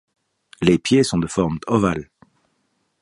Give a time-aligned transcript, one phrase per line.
[0.63, 2.09] Les pieds sont de forme ovale.